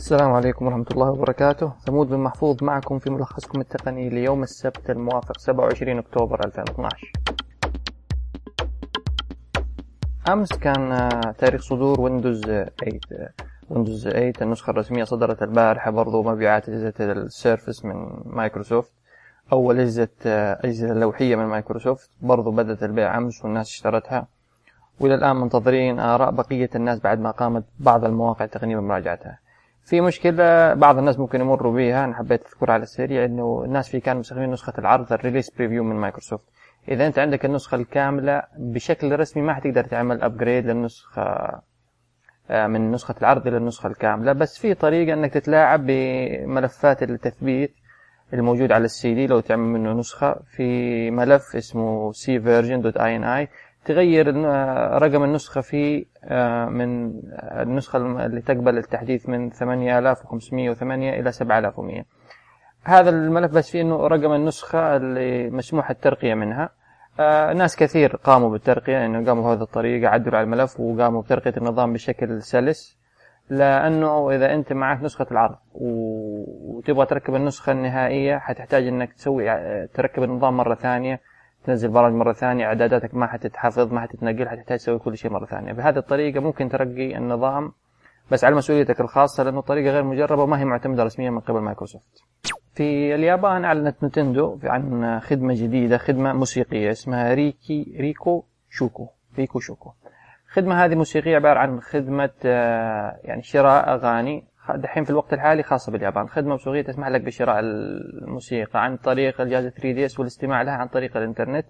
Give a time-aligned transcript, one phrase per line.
[0.00, 1.72] السلام عليكم ورحمة الله وبركاته.
[1.86, 7.12] ثمود بن محفوظ معكم في ملخصكم التقني ليوم السبت الموافق 27 أكتوبر 2012
[10.28, 12.70] أمس كان آه، تاريخ صدور ويندوز 8
[13.70, 18.92] ويندوز 8 النسخة الرسمية صدرت البارحة برضو مبيعات أجهزة ال Surface من مايكروسوفت.
[19.52, 22.10] أول أجهزة آه، أجهزة لوحية من مايكروسوفت.
[22.20, 24.26] برضو بدأت البيع أمس والناس اشترتها.
[25.00, 29.49] وإلى الآن منتظرين آراء بقية الناس بعد ما قامت بعض المواقع التقنية بمراجعتها.
[29.84, 34.00] في مشكلة بعض الناس ممكن يمروا بها أنا حبيت أذكرها على السريع إنه الناس في
[34.00, 36.44] كانوا مستخدمين نسخة العرض ال Release Preview من مايكروسوفت.
[36.88, 41.22] إذا أنت عندك النسخة الكاملة بشكل رسمي ما حتقدر تعمل upgrade للنسخة
[42.50, 47.74] آه، من نسخة العرض إلى النسخة الكاملة بس في طريقة إنك تتلاعب بملفات التثبيت
[48.32, 50.36] الموجود على السي دي لو تعمل منه نسخة.
[50.56, 53.48] في ملف اسمه cversion.ini
[53.84, 54.26] تغير
[55.02, 62.04] رقم النسخة فيه آه، من النسخة اللي تقبل التحديث من 8508 إلى 7100
[62.84, 66.70] هذا الملف بس فيه إنه رقم النسخة اللي مسموح الترقية منها.
[67.20, 71.54] آه ناس كثير قاموا بالترقية إنه يعني قاموا بهذه الطريقة عدلوا على الملف وقاموا بترقية
[71.56, 72.98] النظام بشكل سلس.
[73.50, 80.22] لأنه إذا أنت معك نسخة العرض وتبغى تركب النسخة النهائية حتحتاج إنك تسوي آه، تركب
[80.22, 81.20] النظام مرة ثانية.
[81.64, 85.72] تنزل برامج مرة ثانية إعداداتك ما حتتحفظ ما حتتنقل حتحتاج تسوي كل شيء مرة ثانية.
[85.72, 87.72] بهذه الطريقة ممكن ترقي النظام
[88.30, 92.24] بس على مسؤوليتك الخاصة لأنه طريقة غير مجربة وما هي معتمدة رسميا من قبل مايكروسوفت.
[92.74, 99.90] في اليابان أعلنت نتندو عن خدمة جديدة خدمة موسيقية اسمها ريكي ريكو شوكو ريكو شوكو.
[100.48, 104.44] الخدمة هذه موسيقية عبارة عن خدمة آه، يعني شراء أغاني
[104.76, 106.28] دحين في الوقت الحالي خاصة باليابان.
[106.28, 111.66] خدمة موسيقية تسمح لك بشراء الموسيقى عن طريق الجهاز 3DS والاستماع لها عن طريق الإنترنت.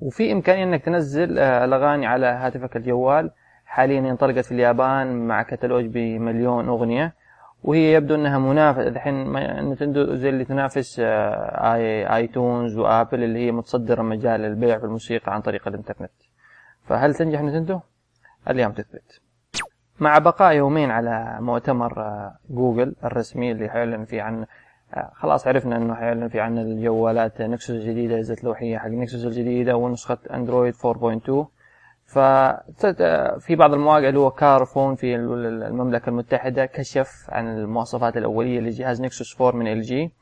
[0.00, 3.30] وفي إمكانية أنك تنزل آه، الأغاني على هاتفك الجوال.
[3.66, 7.14] حاليا انطلقت في اليابان مع كتالوج بمليون أغنية
[7.62, 9.32] وهي يبدو أنها منافس الحين
[9.70, 15.34] نتندو زي اللي تنافس آه، آي iTunes وآبل اللي هي متصدرة مجال البيع في الموسيقى
[15.34, 16.10] عن طريق الإنترنت.
[16.84, 17.80] فهل تنجح نتندو؟
[18.50, 19.20] اليوم تثبت.
[20.00, 24.46] مع بقاء يومين على مؤتمر آه، جوجل الرسمي اللي حيعلن فيه عن
[24.94, 29.76] آه، خلاص عرفنا إنه حيعلن فيه عن الجوالات نكسوس الجديده اجهزه لوحية حق نكسوس الجديدة
[29.76, 31.46] ونسخة أندرويد 4.2
[32.06, 39.40] ففي بعض المواقع اللي هو Carphone في المملكة المتحدة كشف عن المواصفات الأولية لجهاز نكسوس
[39.40, 40.12] 4 من إل جي.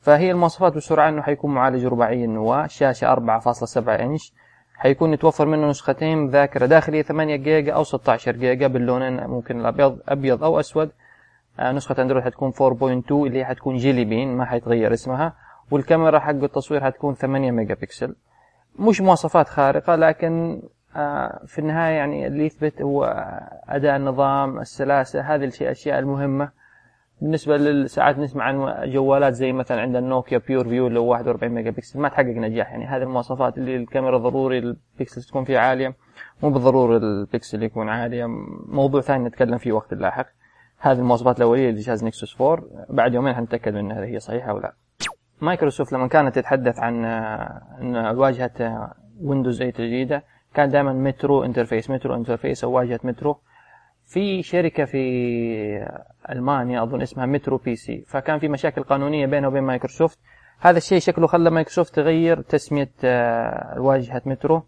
[0.00, 4.32] فهي المواصفات بسرعة إنه حيكون معالج رباعي النواة شاشة 4.7 إنش.
[4.84, 10.44] حيكون يتوفر منه نسختين ذاكرة داخلية 8 جيجا أو 16 جيجا باللونين ممكن الأبيض أبيض
[10.44, 10.90] أو أسود.
[11.60, 15.32] آه، نسخة أندرويد حتكون 4.2 اللي هي حتكون Jelly Bean ما حيتغير اسمها.
[15.70, 18.14] والكاميرا حق التصوير حتكون 8 ميجا بكسل
[18.78, 20.62] مش مواصفات خارقة لكن
[20.96, 23.04] آه، في النهاية يعني اللي يثبت هو
[23.68, 26.50] أداء النظام السلاسة هذه الأشياء المهمة.
[27.24, 32.00] بالنسبة للساعات نسمع عن جوالات زي مثلا عند النوكيا PureView اللي هو 41 ميجا بكسل
[32.00, 32.70] ما تحقق نجاح.
[32.70, 35.94] يعني هذه المواصفات اللي الكاميرا ضروري البكسل تكون فيه عالية.
[36.42, 38.26] مو بالضروري البكسل يكون عالية.
[38.66, 40.26] موضوع ثاني نتكلم فيه وقت لاحق.
[40.78, 44.74] هذه المواصفات الأولية لجهاز نكسوس 4 بعد يومين حنتأكد من هل هي صحيحة أو لا.
[45.40, 50.24] مايكروسوفت لما كانت تتحدث عن إن واجهة ويندوز 8 الجديدة
[50.54, 51.90] كان دائما Metro interface.
[51.90, 53.38] Metro interface أو واجهة مترو.
[54.06, 54.98] في شركة في
[56.30, 58.04] ألمانيا أظن اسمها مترو بي سي.
[58.06, 60.18] فكان في مشاكل قانونية بينه وبين مايكروسوفت.
[60.60, 64.62] هذا الشيء شكله خلى مايكروسوفت تغير تسمية آه، واجهة مترو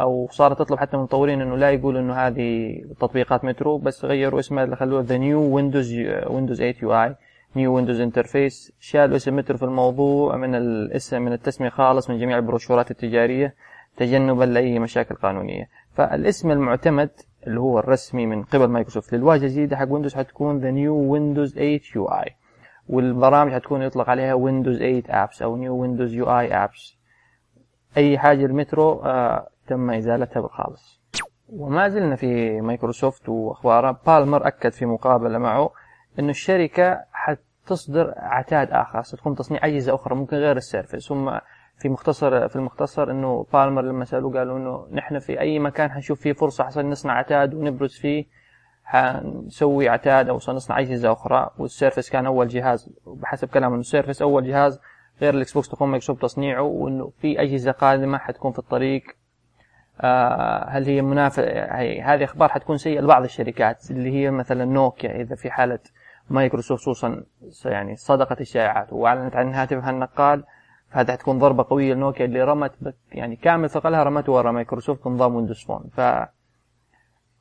[0.00, 4.40] أو صارت تطلب حتى من المطورين إنه لا يقولوا إنه هذه تطبيقات مترو بس غيروا
[4.40, 5.92] اسمها خلوه the new Windows
[6.26, 11.68] Windows 8 UI new Windows interface شالوا اسم مترو في الموضوع من الاسم من التسمية
[11.68, 13.54] خالص من جميع البروشورات التجارية
[13.96, 15.68] تجنبا لأي مشاكل قانونية.
[15.94, 17.10] فالاسم المعتمد
[17.46, 19.12] اللي هو الرسمي من قبل مايكروسوفت.
[19.12, 22.36] للواجهة الجديدة حق ويندوز حتكون the new Windows 8 UI
[22.88, 26.96] والبرامج حتكون يطلق عليها Windows 8 apps أو new Windows UI apps
[27.96, 31.02] أي حاجة المترو آه تم إزالتها بالخالص.
[31.48, 34.00] وما زلنا في مايكروسوفت وأخبارها.
[34.06, 35.70] بالمر أكد في مقابلة معه
[36.18, 39.02] إنه الشركة حتصدر عتاد آخر.
[39.02, 41.40] ستقوم تصنيع أجهزة أخرى ممكن غير ال Surface هم
[41.78, 46.20] في مختصر في المختصر إنه بالمر لما سألوه قالوا إنه نحن في أي مكان حنشوف
[46.20, 48.24] فيه فرصة حصل نصنع عتاد ونبرز فيه
[48.84, 51.50] حنسوي عتاد أو سنصنع أجهزة أخرى.
[51.58, 54.80] وال Surface كان أول جهاز بحسب كلام إنه ال Surface أول جهاز
[55.22, 59.02] غير ال Xbox تقوم مايكروسوفت تصنيعه وإنه في أجهزة قادمة حتكون في الطريق.
[60.00, 61.42] آه هل هي منافسه
[62.02, 65.78] هذه أخبار حتكون سيئة لبعض الشركات اللي هي مثلا نوكيا إذا في حالة
[66.30, 67.22] مايكروسوفت خصوصا
[67.64, 70.44] يعني صدقت الشائعات وأعلنت عن هاتفها النقال
[70.96, 72.72] هذا حتكون ضربة قوية لنوكيا اللي رمت
[73.12, 75.90] يعني كامل ثقلها رمته ورا مايكروسوفت نظام Windows Phone.
[75.92, 76.00] ف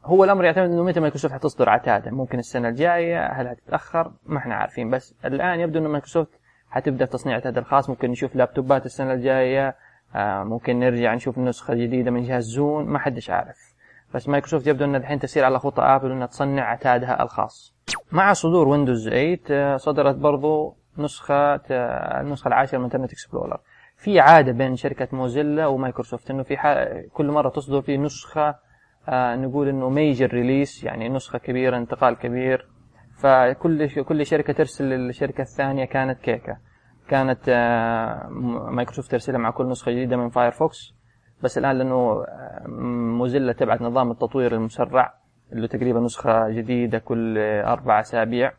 [0.05, 4.55] هو الأمر يعتمد إنه متى مايكروسوفت حتصدر عتاده ممكن السنة الجاية هل هتتاخر ما إحنا
[4.55, 4.89] عارفين.
[4.89, 9.75] بس الآن يبدو إنه مايكروسوفت حتبدأ تصنيع عتاد الخاص ممكن نشوف لابتوبات السنة الجاية.
[10.15, 12.85] آه ممكن نرجع نشوف نسخة جديدة من جهاز Zune.
[12.85, 13.75] ما حدش عارف.
[14.13, 17.75] بس مايكروسوفت يبدو إنها الحين تسير على خطى آبل إنها تصنع عتادها الخاص.
[18.11, 23.59] مع صدور ويندوز 8 آه، صدرت برضو نسخة آه، النسخة العاشرة من Internet Explorer
[23.97, 26.55] في عادة بين شركة موزيلا ومايكروسوفت إنه في
[27.13, 28.55] كل مرة تصدر في نسخة
[29.09, 32.67] آه نقول إنه major release يعني نسخة كبيرة انتقال كبير.
[33.21, 36.57] فكل كل شركة ترسل للشركة الثانية كانت كيكة.
[37.07, 38.27] كانت آه
[38.71, 40.93] مايكروسوفت ترسلها مع كل نسخة جديدة من فايرفوكس
[41.43, 42.67] بس الآن لأنه آه،
[43.17, 45.13] موزيلا تبعت نظام التطوير المسرع
[45.53, 48.53] اللي تقريبا نسخة جديدة كل أربع أسابيع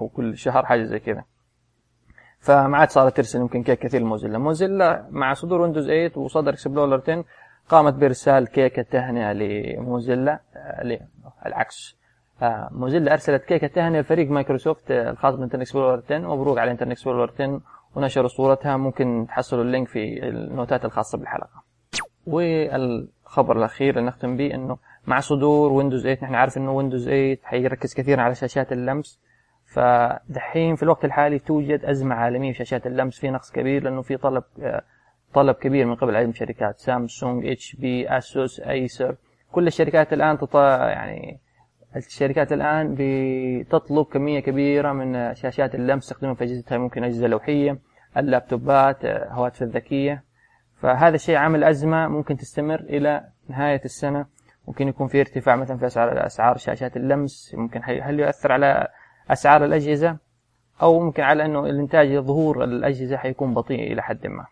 [0.00, 1.24] أو كل شهر حاجة زي كذا.
[2.46, 4.38] فما عاد صارت ترسل يمكن كيك كثير لموزيلا.
[4.38, 7.24] موزيلا مع صدور ويندوز 8 وصدر اكسبلورر 10
[7.68, 11.00] قامت بإرسال كيكة تهنئة لموزيلا آه،
[11.46, 11.96] العكس.
[12.42, 16.92] آه، موزيلا أرسلت كيكة تهنئة لفريق مايكروسوفت آه، الخاص بإنترنت اكسبلورر 10 مبروك على إنترنت
[16.92, 17.60] اكسبلورر 10
[17.94, 18.76] ونشروا صورتها.
[18.76, 21.62] ممكن تحصلوا ال link في النوتات الخاصة بالحلقة.
[22.26, 27.38] والخبر الأخير اللي نختم به إنه مع صدور ويندوز 8 نحن عارف إنه ويندوز 8
[27.44, 29.20] حيركز كثيرا على شاشات اللمس.
[29.76, 34.16] فدحين في الوقت الحالي توجد أزمة عالمية في شاشات اللمس في نقص كبير لأنه في
[34.16, 34.42] طلب
[35.34, 36.78] طلب كبير من قبل عدد الشركات.
[36.78, 39.16] سامسونج اتش بي اسوس ايسر
[39.52, 41.40] كل الشركات الآن تطا يعني
[41.96, 47.78] الشركات الآن بتطلب كمية كبيرة من شاشات اللمس تستخدمها في أجهزتها ممكن أجهزة لوحية
[48.16, 50.22] اللابتوبات هواتف الذكية.
[50.80, 54.26] فهذا الشيء عامل أزمة ممكن تستمر إلى نهاية السنة.
[54.68, 57.54] ممكن يكون في ارتفاع مثلا في أسعار أسعار شاشات اللمس.
[57.58, 58.88] ممكن هل يؤثر على
[59.30, 60.16] أسعار الأجهزة
[60.82, 64.46] أو ممكن على أنه الإنتاج ظهور الأجهزة حيكون بطيء إلى حد ما.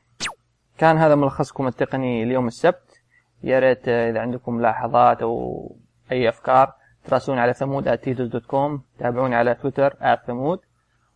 [0.78, 3.02] كان هذا ملخصكم التقني اليوم السبت.
[3.42, 5.76] يا ريت إذا عندكم ملاحظات أو
[6.12, 6.72] أي أفكار
[7.04, 10.60] تراسلوني على ثمود @titos.com تابعوني على تويتر ثمود.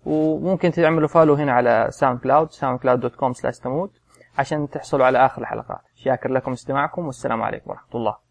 [0.07, 3.91] وممكن تعملوا follow هنا على ساوند كلاود soundcloud.com ثمود
[4.39, 5.81] عشان تحصلوا على آخر الحلقات.
[5.95, 8.28] شاكر لكم استماعكم والسلام عليكم ورحمة الله.